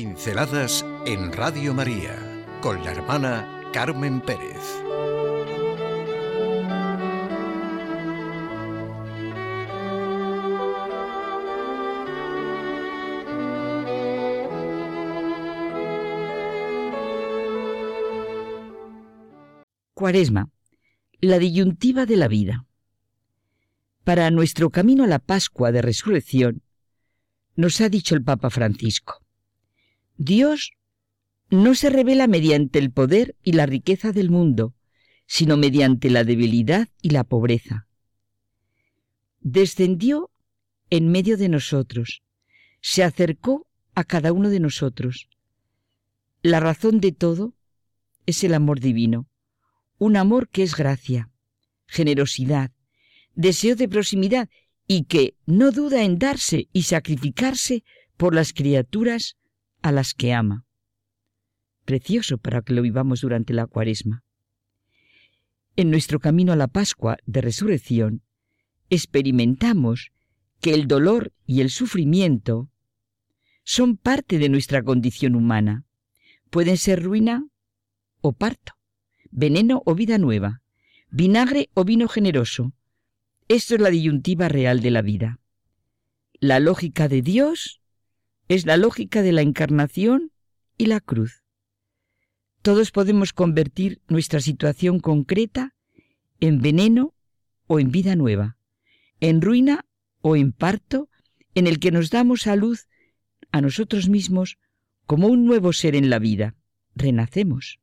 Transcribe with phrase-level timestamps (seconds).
[0.00, 2.16] Pinceladas en Radio María
[2.62, 4.56] con la hermana Carmen Pérez.
[19.92, 20.48] Cuaresma,
[21.20, 22.64] la disyuntiva de la vida.
[24.04, 26.62] Para nuestro camino a la Pascua de Resurrección,
[27.54, 29.20] nos ha dicho el Papa Francisco,
[30.22, 30.72] Dios
[31.48, 34.74] no se revela mediante el poder y la riqueza del mundo,
[35.24, 37.86] sino mediante la debilidad y la pobreza.
[39.40, 40.30] Descendió
[40.90, 42.22] en medio de nosotros,
[42.82, 45.30] se acercó a cada uno de nosotros.
[46.42, 47.54] La razón de todo
[48.26, 49.26] es el amor divino,
[49.96, 51.30] un amor que es gracia,
[51.86, 52.72] generosidad,
[53.34, 54.50] deseo de proximidad
[54.86, 57.84] y que no duda en darse y sacrificarse
[58.18, 59.38] por las criaturas
[59.82, 60.64] a las que ama.
[61.84, 64.22] Precioso para que lo vivamos durante la cuaresma.
[65.76, 68.22] En nuestro camino a la Pascua de Resurrección,
[68.90, 70.10] experimentamos
[70.60, 72.70] que el dolor y el sufrimiento
[73.64, 75.84] son parte de nuestra condición humana.
[76.50, 77.46] Pueden ser ruina
[78.20, 78.74] o parto,
[79.30, 80.62] veneno o vida nueva,
[81.10, 82.72] vinagre o vino generoso,
[83.50, 85.40] esto es la disyuntiva real de la vida.
[86.38, 87.79] La lógica de Dios
[88.50, 90.32] es la lógica de la encarnación
[90.76, 91.44] y la cruz.
[92.62, 95.76] Todos podemos convertir nuestra situación concreta
[96.40, 97.14] en veneno
[97.68, 98.56] o en vida nueva,
[99.20, 99.86] en ruina
[100.20, 101.08] o en parto,
[101.54, 102.88] en el que nos damos a luz
[103.52, 104.58] a nosotros mismos
[105.06, 106.56] como un nuevo ser en la vida.
[106.96, 107.78] Renacemos.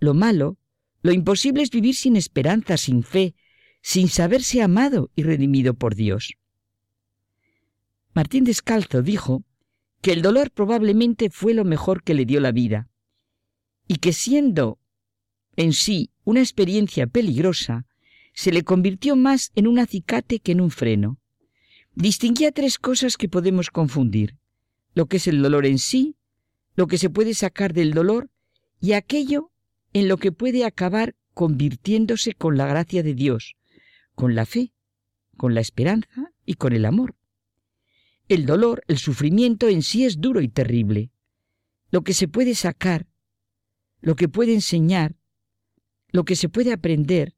[0.00, 0.58] Lo malo,
[1.00, 3.36] lo imposible es vivir sin esperanza, sin fe,
[3.82, 6.34] sin saberse amado y redimido por Dios.
[8.14, 9.44] Martín Descalzo dijo
[10.00, 12.88] que el dolor probablemente fue lo mejor que le dio la vida,
[13.88, 14.78] y que siendo
[15.56, 17.86] en sí una experiencia peligrosa,
[18.32, 21.18] se le convirtió más en un acicate que en un freno.
[21.94, 24.36] Distinguía tres cosas que podemos confundir,
[24.94, 26.16] lo que es el dolor en sí,
[26.76, 28.30] lo que se puede sacar del dolor
[28.80, 29.50] y aquello
[29.92, 33.56] en lo que puede acabar convirtiéndose con la gracia de Dios,
[34.14, 34.72] con la fe,
[35.36, 37.16] con la esperanza y con el amor.
[38.28, 41.10] El dolor, el sufrimiento en sí es duro y terrible.
[41.90, 43.06] Lo que se puede sacar,
[44.00, 45.16] lo que puede enseñar,
[46.10, 47.34] lo que se puede aprender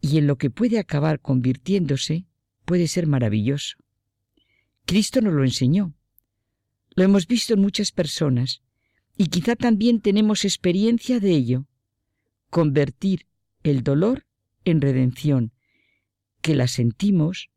[0.00, 2.26] y en lo que puede acabar convirtiéndose
[2.64, 3.76] puede ser maravilloso.
[4.84, 5.94] Cristo nos lo enseñó.
[6.94, 8.62] Lo hemos visto en muchas personas
[9.16, 11.66] y quizá también tenemos experiencia de ello.
[12.50, 13.26] Convertir
[13.62, 14.26] el dolor
[14.64, 15.52] en redención,
[16.40, 17.50] que la sentimos,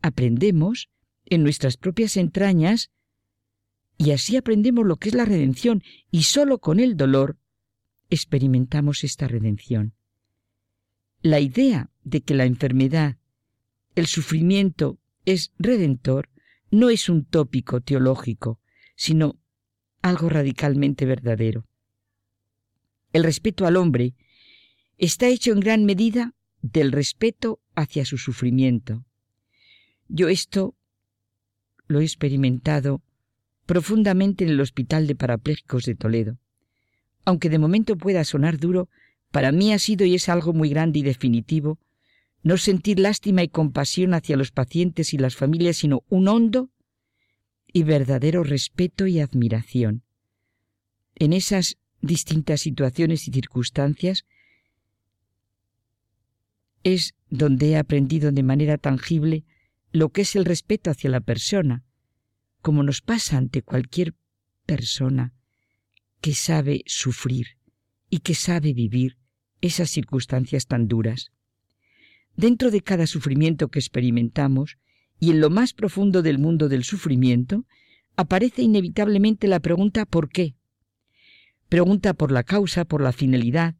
[0.00, 0.88] aprendemos
[1.30, 2.90] en nuestras propias entrañas,
[3.96, 7.38] y así aprendemos lo que es la redención, y sólo con el dolor
[8.10, 9.94] experimentamos esta redención.
[11.20, 13.18] La idea de que la enfermedad,
[13.94, 16.30] el sufrimiento es redentor,
[16.70, 18.60] no es un tópico teológico,
[18.94, 19.38] sino
[20.00, 21.66] algo radicalmente verdadero.
[23.12, 24.14] El respeto al hombre
[24.96, 29.04] está hecho en gran medida del respeto hacia su sufrimiento.
[30.08, 30.76] Yo esto
[31.88, 33.02] lo he experimentado
[33.66, 36.38] profundamente en el Hospital de Parapléjicos de Toledo.
[37.24, 38.88] Aunque de momento pueda sonar duro,
[39.30, 41.78] para mí ha sido y es algo muy grande y definitivo
[42.42, 46.70] no sentir lástima y compasión hacia los pacientes y las familias, sino un hondo
[47.66, 50.02] y verdadero respeto y admiración.
[51.16, 54.24] En esas distintas situaciones y circunstancias
[56.84, 59.44] es donde he aprendido de manera tangible
[59.92, 61.84] lo que es el respeto hacia la persona,
[62.60, 64.14] como nos pasa ante cualquier
[64.66, 65.32] persona
[66.20, 67.58] que sabe sufrir
[68.10, 69.16] y que sabe vivir
[69.60, 71.30] esas circunstancias tan duras.
[72.36, 74.78] Dentro de cada sufrimiento que experimentamos,
[75.20, 77.64] y en lo más profundo del mundo del sufrimiento,
[78.16, 80.54] aparece inevitablemente la pregunta ¿por qué?
[81.68, 83.74] Pregunta por la causa, por la finalidad,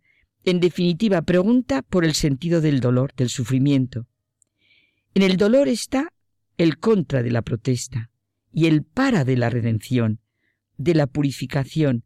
[0.44, 4.06] en definitiva, pregunta por el sentido del dolor, del sufrimiento.
[5.18, 6.12] En el dolor está
[6.58, 8.08] el contra de la protesta
[8.52, 10.20] y el para de la redención,
[10.76, 12.04] de la purificación,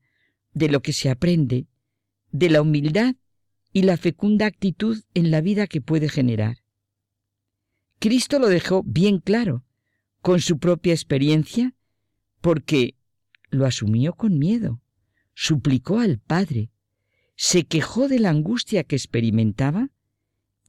[0.55, 1.67] de lo que se aprende,
[2.31, 3.17] de la humildad
[3.71, 6.65] y la fecunda actitud en la vida que puede generar.
[7.99, 9.63] Cristo lo dejó bien claro,
[10.23, 11.75] con su propia experiencia,
[12.41, 12.95] porque
[13.51, 14.81] lo asumió con miedo,
[15.35, 16.71] suplicó al Padre,
[17.37, 19.91] se quejó de la angustia que experimentaba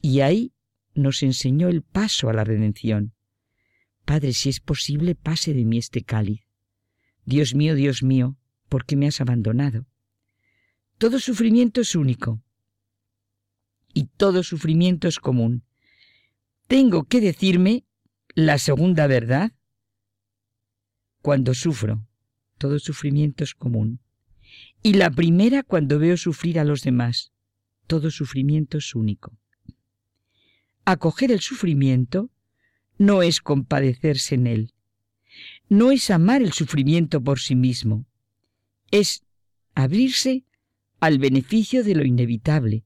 [0.02, 0.52] y ahí
[0.96, 3.14] nos enseñó el paso a la redención.
[4.06, 6.42] Padre, si es posible, pase de mí este cáliz.
[7.26, 8.38] Dios mío, Dios mío,
[8.70, 9.86] ¿por qué me has abandonado?
[10.98, 12.42] Todo sufrimiento es único
[13.94, 15.64] y todo sufrimiento es común.
[16.68, 17.86] Tengo que decirme
[18.36, 19.52] la segunda verdad
[21.22, 22.08] cuando sufro.
[22.58, 24.00] Todo sufrimiento es común.
[24.82, 27.32] Y la primera cuando veo sufrir a los demás.
[27.88, 29.38] Todo sufrimiento es único.
[30.86, 32.30] Acoger el sufrimiento
[32.98, 34.74] no es compadecerse en él.
[35.70, 38.06] No es amar el sufrimiento por sí mismo.
[38.92, 39.24] Es
[39.76, 40.44] abrirse
[41.00, 42.86] al beneficio de lo inevitable,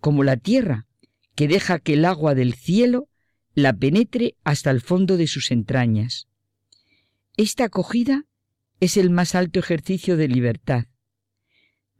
[0.00, 0.86] como la tierra
[1.34, 3.08] que deja que el agua del cielo
[3.54, 6.28] la penetre hasta el fondo de sus entrañas.
[7.36, 8.24] Esta acogida
[8.80, 10.86] es el más alto ejercicio de libertad.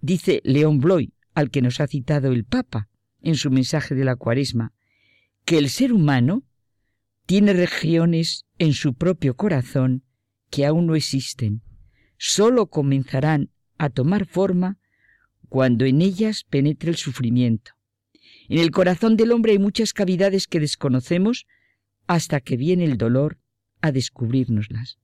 [0.00, 2.88] Dice León Bloy, al que nos ha citado el Papa
[3.22, 4.72] en su mensaje de la Cuaresma,
[5.48, 6.44] que el ser humano
[7.24, 10.04] tiene regiones en su propio corazón
[10.50, 11.62] que aún no existen,
[12.18, 13.48] sólo comenzarán
[13.78, 14.78] a tomar forma
[15.48, 17.70] cuando en ellas penetre el sufrimiento.
[18.50, 21.46] En el corazón del hombre hay muchas cavidades que desconocemos
[22.06, 23.38] hasta que viene el dolor
[23.80, 24.98] a descubrirnoslas.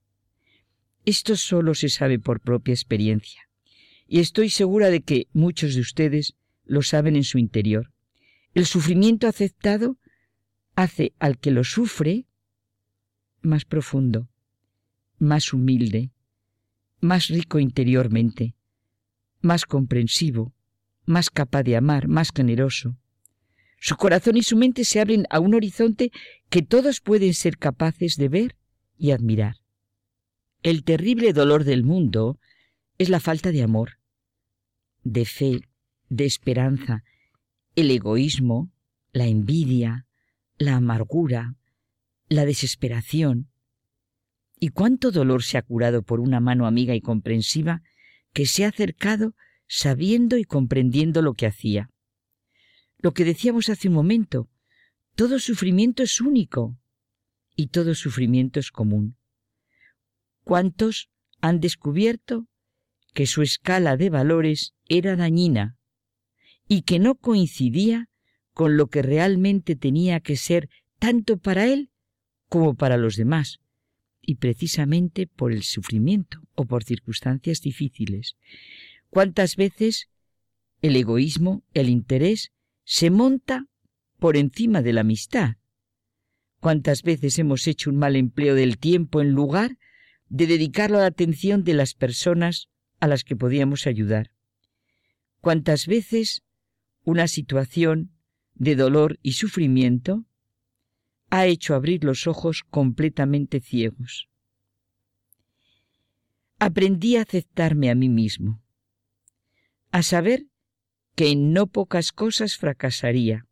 [1.06, 3.49] Esto solo se sabe por propia experiencia,
[4.06, 6.35] y estoy segura de que muchos de ustedes
[6.67, 7.94] lo saben en su interior.
[8.52, 9.96] El sufrimiento aceptado
[10.75, 12.26] hace al que lo sufre
[13.43, 14.29] más profundo,
[15.19, 16.11] más humilde,
[17.00, 18.55] más rico interiormente,
[19.41, 20.55] más comprensivo,
[21.05, 22.97] más capaz de amar, más generoso.
[23.79, 26.11] Su corazón y su mente se abren a un horizonte
[26.49, 28.56] que todos pueden ser capaces de ver
[28.97, 29.56] y admirar.
[30.62, 32.38] El terrible dolor del mundo
[32.97, 33.99] es la falta de amor,
[35.03, 35.61] de fe,
[36.09, 37.05] de esperanza,
[37.77, 38.73] el egoísmo,
[39.12, 40.06] la envidia,
[40.59, 41.56] la amargura,
[42.29, 43.51] la desesperación.
[44.59, 47.83] ¿Y cuánto dolor se ha curado por una mano amiga y comprensiva
[48.33, 49.35] que se ha acercado
[49.67, 51.91] sabiendo y comprendiendo lo que hacía?
[52.99, 54.49] Lo que decíamos hace un momento,
[55.15, 56.79] todo sufrimiento es único
[57.56, 59.17] y todo sufrimiento es común.
[60.45, 61.11] ¿Cuántos
[61.41, 62.49] han descubierto
[63.12, 65.77] que su escala de valores era dañina
[66.67, 68.09] y que no coincidía
[68.55, 71.91] con lo que realmente tenía que ser tanto para él
[72.49, 73.61] como para los demás,
[74.23, 78.37] y precisamente por el sufrimiento o por circunstancias difíciles.
[79.11, 80.09] ¿Cuántas veces
[80.85, 82.53] el egoísmo, el interés,
[82.85, 83.69] se monta
[84.19, 85.56] por encima de la amistad.
[86.61, 89.79] ¿Cuántas veces hemos hecho un mal empleo del tiempo en lugar
[90.29, 92.69] de dedicarlo a la atención de las personas
[93.01, 94.31] a las que podíamos ayudar?
[95.41, 96.43] ¿Cuántas veces
[97.03, 98.11] una situación
[98.55, 100.25] de dolor y sufrimiento
[101.31, 104.29] ha hecho abrir los ojos completamente ciegos?
[106.59, 108.62] Aprendí a aceptarme a mí mismo,
[109.91, 110.47] a saber
[111.15, 113.47] que en no pocas cosas fracasaría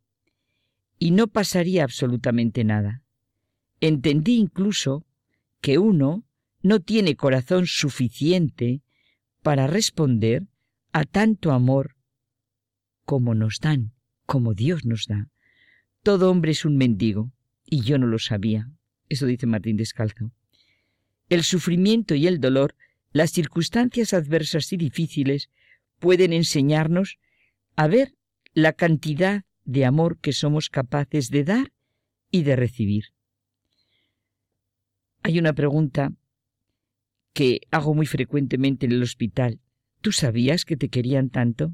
[0.99, 3.03] y no pasaría absolutamente nada.
[3.81, 5.05] Entendí incluso
[5.61, 6.25] que uno
[6.63, 8.83] no tiene corazón suficiente
[9.43, 10.47] para responder
[10.93, 11.97] a tanto amor
[13.05, 13.92] como nos dan,
[14.27, 15.29] como Dios nos da.
[16.03, 17.32] Todo hombre es un mendigo,
[17.65, 18.70] y yo no lo sabía.
[19.08, 20.32] Eso dice Martín Descalzo.
[21.29, 22.75] El sufrimiento y el dolor,
[23.13, 25.51] las circunstancias adversas y difíciles,
[25.99, 27.19] pueden enseñarnos
[27.77, 28.15] a ver
[28.55, 31.73] la cantidad de amor que somos capaces de dar
[32.31, 33.05] y de recibir.
[35.23, 36.13] Hay una pregunta
[37.32, 39.61] que hago muy frecuentemente en el hospital.
[40.01, 41.73] ¿Tú sabías que te querían tanto?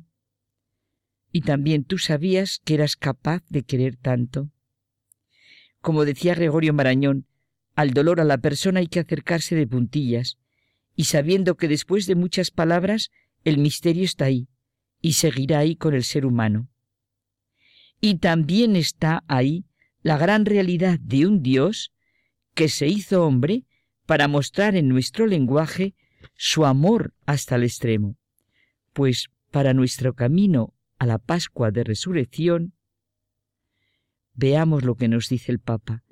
[1.31, 4.51] Y también tú sabías que eras capaz de querer tanto.
[5.81, 7.27] Como decía Gregorio Marañón,
[7.75, 10.39] al dolor a la persona hay que acercarse de puntillas,
[10.97, 13.11] y sabiendo que después de muchas palabras
[13.45, 14.49] el misterio está ahí,
[15.01, 16.69] y seguirá ahí con el ser humano.
[18.01, 19.65] Y también está ahí
[20.03, 21.93] la gran realidad de un Dios
[22.55, 23.65] que se hizo hombre
[24.07, 25.95] para mostrar en nuestro lenguaje
[26.35, 28.17] su amor hasta el extremo.
[28.93, 32.75] Pues para nuestro camino a la Pascua de Resurrección,
[34.35, 36.05] veamos lo que nos dice el Papa,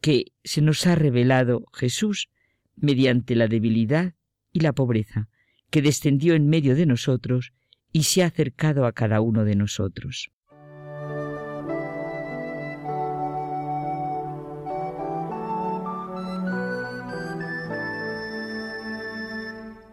[0.00, 2.28] que se nos ha revelado Jesús
[2.76, 4.14] mediante la debilidad
[4.52, 5.28] y la pobreza,
[5.70, 7.52] que descendió en medio de nosotros
[7.92, 10.30] y se ha acercado a cada uno de nosotros.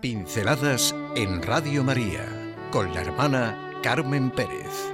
[0.01, 2.25] Pinceladas en Radio María
[2.71, 4.93] con la hermana Carmen Pérez.